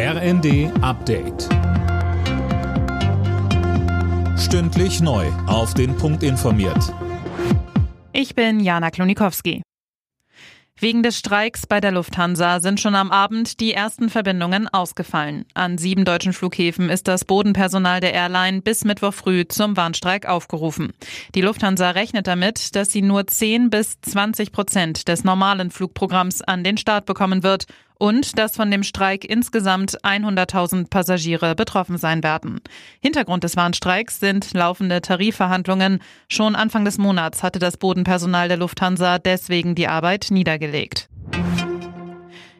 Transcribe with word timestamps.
RND 0.00 0.70
Update. 0.80 1.48
Stündlich 4.38 5.00
neu. 5.00 5.26
Auf 5.48 5.74
den 5.74 5.96
Punkt 5.96 6.22
informiert. 6.22 6.94
Ich 8.12 8.36
bin 8.36 8.60
Jana 8.60 8.92
Klonikowski. 8.92 9.62
Wegen 10.80 11.02
des 11.02 11.18
Streiks 11.18 11.66
bei 11.66 11.80
der 11.80 11.90
Lufthansa 11.90 12.60
sind 12.60 12.78
schon 12.78 12.94
am 12.94 13.10
Abend 13.10 13.58
die 13.58 13.72
ersten 13.72 14.08
Verbindungen 14.08 14.68
ausgefallen. 14.68 15.44
An 15.54 15.76
sieben 15.76 16.04
deutschen 16.04 16.32
Flughäfen 16.32 16.88
ist 16.88 17.08
das 17.08 17.24
Bodenpersonal 17.24 17.98
der 17.98 18.14
Airline 18.14 18.62
bis 18.62 18.84
Mittwoch 18.84 19.12
früh 19.12 19.48
zum 19.48 19.76
Warnstreik 19.76 20.26
aufgerufen. 20.26 20.92
Die 21.34 21.40
Lufthansa 21.40 21.90
rechnet 21.90 22.28
damit, 22.28 22.76
dass 22.76 22.92
sie 22.92 23.02
nur 23.02 23.26
10 23.26 23.70
bis 23.70 24.00
20 24.02 24.52
Prozent 24.52 25.08
des 25.08 25.24
normalen 25.24 25.72
Flugprogramms 25.72 26.42
an 26.42 26.62
den 26.62 26.76
Start 26.76 27.06
bekommen 27.06 27.42
wird 27.42 27.66
und 27.98 28.38
dass 28.38 28.56
von 28.56 28.70
dem 28.70 28.82
Streik 28.82 29.24
insgesamt 29.24 30.00
100.000 30.02 30.88
Passagiere 30.88 31.54
betroffen 31.54 31.98
sein 31.98 32.22
werden. 32.22 32.60
Hintergrund 33.00 33.44
des 33.44 33.56
Warnstreiks 33.56 34.20
sind 34.20 34.54
laufende 34.54 35.02
Tarifverhandlungen. 35.02 36.00
Schon 36.28 36.54
Anfang 36.54 36.84
des 36.84 36.98
Monats 36.98 37.42
hatte 37.42 37.58
das 37.58 37.76
Bodenpersonal 37.76 38.48
der 38.48 38.56
Lufthansa 38.56 39.18
deswegen 39.18 39.74
die 39.74 39.88
Arbeit 39.88 40.28
niedergelegt. 40.30 41.08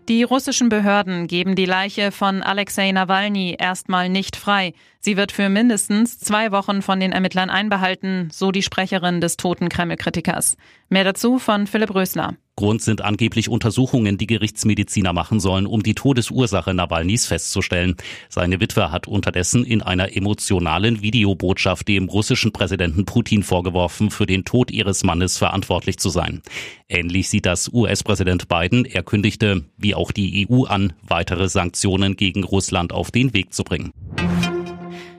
Die 0.08 0.22
russischen 0.22 0.70
Behörden 0.70 1.26
geben 1.26 1.54
die 1.54 1.66
Leiche 1.66 2.12
von 2.12 2.42
Alexei 2.42 2.90
Nawalny 2.92 3.56
erstmal 3.58 4.08
nicht 4.08 4.36
frei. 4.36 4.72
Sie 5.00 5.18
wird 5.18 5.32
für 5.32 5.50
mindestens 5.50 6.18
zwei 6.18 6.50
Wochen 6.50 6.80
von 6.80 6.98
den 6.98 7.12
Ermittlern 7.12 7.50
einbehalten, 7.50 8.30
so 8.32 8.50
die 8.50 8.62
Sprecherin 8.62 9.20
des 9.20 9.36
toten 9.36 9.68
Kreml-Kritikers. 9.68 10.56
Mehr 10.88 11.04
dazu 11.04 11.38
von 11.38 11.66
Philipp 11.66 11.94
Rösler. 11.94 12.36
Grund 12.58 12.82
sind 12.82 13.02
angeblich 13.02 13.48
Untersuchungen, 13.48 14.18
die 14.18 14.26
Gerichtsmediziner 14.26 15.12
machen 15.12 15.38
sollen, 15.38 15.64
um 15.64 15.84
die 15.84 15.94
Todesursache 15.94 16.74
Nawalnys 16.74 17.24
festzustellen. 17.24 17.94
Seine 18.28 18.58
Witwe 18.58 18.90
hat 18.90 19.06
unterdessen 19.06 19.64
in 19.64 19.80
einer 19.80 20.16
emotionalen 20.16 21.00
Videobotschaft 21.00 21.86
dem 21.86 22.08
russischen 22.08 22.50
Präsidenten 22.50 23.04
Putin 23.04 23.44
vorgeworfen, 23.44 24.10
für 24.10 24.26
den 24.26 24.44
Tod 24.44 24.72
ihres 24.72 25.04
Mannes 25.04 25.38
verantwortlich 25.38 25.98
zu 25.98 26.08
sein. 26.08 26.42
Ähnlich 26.88 27.28
sieht 27.28 27.46
das 27.46 27.72
US-Präsident 27.72 28.48
Biden. 28.48 28.84
Er 28.84 29.04
kündigte, 29.04 29.64
wie 29.76 29.94
auch 29.94 30.10
die 30.10 30.48
EU 30.50 30.64
an, 30.64 30.94
weitere 31.06 31.48
Sanktionen 31.48 32.16
gegen 32.16 32.42
Russland 32.42 32.92
auf 32.92 33.12
den 33.12 33.34
Weg 33.34 33.54
zu 33.54 33.62
bringen. 33.62 33.92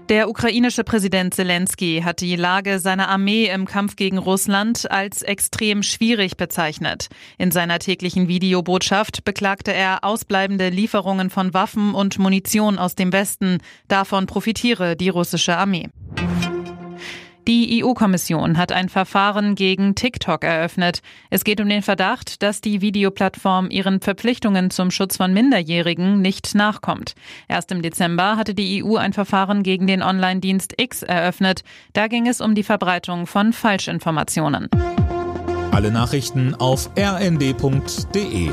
Der 0.10 0.28
ukrainische 0.28 0.84
Präsident 0.84 1.36
Zelensky 1.36 2.02
hat 2.04 2.22
die 2.22 2.36
Lage 2.36 2.80
seiner 2.80 3.10
Armee 3.10 3.46
im 3.46 3.68
Kampf 3.68 3.96
gegen 3.96 4.18
Russland 4.18 4.90
als 4.90 5.22
extrem 5.22 5.84
schwierig 5.84 6.36
bezeichnet. 6.36 7.10
In 7.38 7.52
seiner 7.52 7.78
täglichen 7.78 8.28
Videobotschaft 8.28 9.24
beklagte 9.24 9.72
er 9.72 10.04
ausbleibende 10.04 10.70
Lieferungen 10.70 11.30
von 11.30 11.54
Waffen 11.54 11.94
und 11.94 12.18
Munition 12.18 12.80
aus 12.80 12.96
dem 12.96 13.14
Westen. 13.14 13.60
Davon 13.88 14.26
profitiere 14.26 14.96
die 14.96 15.10
russische 15.10 15.56
Armee. 15.56 15.90
Die 17.48 17.84
EU-Kommission 17.84 18.58
hat 18.58 18.72
ein 18.72 18.90
Verfahren 18.90 19.56
gegen 19.56 19.96
TikTok 19.96 20.44
eröffnet. 20.44 21.02
Es 21.30 21.44
geht 21.44 21.62
um 21.62 21.70
den 21.70 21.82
Verdacht, 21.82 22.44
dass 22.44 22.62
die 22.62 22.82
Videoplattform 22.82 23.70
ihren 23.72 24.02
Verpflichtungen 24.02 24.70
zum 24.70 24.92
Schutz 24.92 25.18
von 25.18 25.34
Minderjährigen 25.34 26.22
nicht 26.22 26.54
nachkommt. 26.54 27.16
Erst 27.48 27.72
im 27.72 27.82
Dezember 27.82 28.38
hatte 28.38 28.54
die 28.54 28.84
EU 28.84 28.98
ein 28.98 29.14
Verfahren 29.14 29.64
gegen 29.64 29.88
den 29.88 30.04
Online-Dienst 30.04 30.74
X 30.78 31.02
eröffnet. 31.02 31.64
Da 31.94 32.08
ging 32.08 32.28
es 32.28 32.42
um 32.42 32.56
die 32.56 32.64
Verbreitung 32.64 33.26
von 33.26 33.54
Falschinformationen. 33.54 34.70
Alle 35.72 35.92
Nachrichten 35.92 36.56
auf 36.56 36.90
rnd.de 36.98 38.50